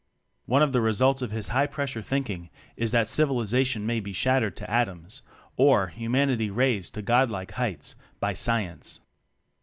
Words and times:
One 0.47 0.63
of 0.63 0.71
the 0.71 0.81
results 0.81 1.21
of 1.21 1.29
his 1.29 1.49
high 1.49 1.67
pressure 1.67 2.01
thinking 2.01 2.49
is 2.75 2.89
that: 2.91 3.07
"Civilization 3.07 3.85
may 3.85 3.99
be 3.99 4.13
shattered 4.13 4.55
to 4.57 4.67
atoms" 4.67 5.21
or 5.57 5.89
Hu 5.89 6.09
manity 6.09 6.49
raised 6.51 6.95
to 6.95 7.03
Godlike 7.03 7.51
heights, 7.51 7.93
by 8.19 8.33
Science. 8.33 9.01